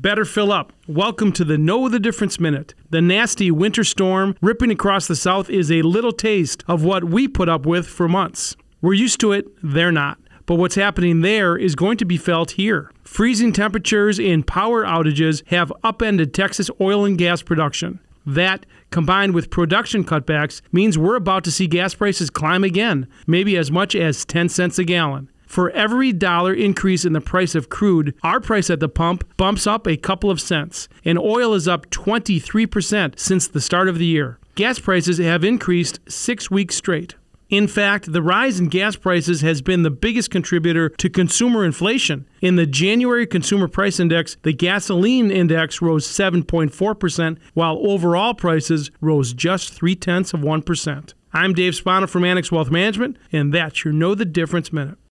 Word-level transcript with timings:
Better 0.00 0.24
fill 0.24 0.52
up. 0.52 0.72
Welcome 0.86 1.32
to 1.32 1.44
the 1.44 1.58
Know 1.58 1.88
the 1.88 1.98
Difference 1.98 2.38
Minute. 2.38 2.72
The 2.90 3.02
nasty 3.02 3.50
winter 3.50 3.82
storm 3.82 4.36
ripping 4.40 4.70
across 4.70 5.08
the 5.08 5.16
South 5.16 5.50
is 5.50 5.72
a 5.72 5.82
little 5.82 6.12
taste 6.12 6.62
of 6.68 6.84
what 6.84 7.02
we 7.02 7.26
put 7.26 7.48
up 7.48 7.66
with 7.66 7.88
for 7.88 8.06
months. 8.06 8.54
We're 8.80 8.92
used 8.92 9.18
to 9.22 9.32
it, 9.32 9.48
they're 9.60 9.90
not. 9.90 10.20
But 10.46 10.54
what's 10.54 10.76
happening 10.76 11.22
there 11.22 11.56
is 11.56 11.74
going 11.74 11.96
to 11.96 12.04
be 12.04 12.16
felt 12.16 12.52
here. 12.52 12.92
Freezing 13.02 13.52
temperatures 13.52 14.20
and 14.20 14.46
power 14.46 14.84
outages 14.84 15.42
have 15.48 15.72
upended 15.82 16.32
Texas 16.32 16.70
oil 16.80 17.04
and 17.04 17.18
gas 17.18 17.42
production. 17.42 17.98
That, 18.24 18.66
combined 18.90 19.34
with 19.34 19.50
production 19.50 20.04
cutbacks, 20.04 20.60
means 20.70 20.96
we're 20.96 21.16
about 21.16 21.42
to 21.42 21.50
see 21.50 21.66
gas 21.66 21.96
prices 21.96 22.30
climb 22.30 22.62
again, 22.62 23.08
maybe 23.26 23.56
as 23.56 23.72
much 23.72 23.96
as 23.96 24.24
10 24.24 24.48
cents 24.48 24.78
a 24.78 24.84
gallon. 24.84 25.28
For 25.48 25.70
every 25.70 26.12
dollar 26.12 26.52
increase 26.52 27.06
in 27.06 27.14
the 27.14 27.22
price 27.22 27.54
of 27.54 27.70
crude, 27.70 28.14
our 28.22 28.38
price 28.38 28.68
at 28.68 28.80
the 28.80 28.88
pump 28.88 29.24
bumps 29.38 29.66
up 29.66 29.86
a 29.86 29.96
couple 29.96 30.30
of 30.30 30.42
cents, 30.42 30.90
and 31.06 31.18
oil 31.18 31.54
is 31.54 31.66
up 31.66 31.88
23% 31.88 33.18
since 33.18 33.48
the 33.48 33.60
start 33.62 33.88
of 33.88 33.98
the 33.98 34.04
year. 34.04 34.38
Gas 34.56 34.78
prices 34.78 35.16
have 35.16 35.44
increased 35.44 36.00
six 36.06 36.50
weeks 36.50 36.76
straight. 36.76 37.14
In 37.48 37.66
fact, 37.66 38.12
the 38.12 38.20
rise 38.20 38.60
in 38.60 38.68
gas 38.68 38.94
prices 38.94 39.40
has 39.40 39.62
been 39.62 39.84
the 39.84 39.90
biggest 39.90 40.30
contributor 40.30 40.90
to 40.90 41.08
consumer 41.08 41.64
inflation. 41.64 42.28
In 42.42 42.56
the 42.56 42.66
January 42.66 43.26
Consumer 43.26 43.68
Price 43.68 43.98
Index, 43.98 44.36
the 44.42 44.52
gasoline 44.52 45.30
index 45.30 45.80
rose 45.80 46.06
7.4%, 46.06 47.38
while 47.54 47.78
overall 47.88 48.34
prices 48.34 48.90
rose 49.00 49.32
just 49.32 49.72
three 49.72 49.96
tenths 49.96 50.34
of 50.34 50.40
1%. 50.40 51.14
I'm 51.32 51.54
Dave 51.54 51.74
Spano 51.74 52.06
from 52.06 52.24
Annex 52.24 52.52
Wealth 52.52 52.70
Management, 52.70 53.16
and 53.32 53.54
that's 53.54 53.82
your 53.82 53.94
Know 53.94 54.14
the 54.14 54.26
Difference 54.26 54.74
Minute. 54.74 54.98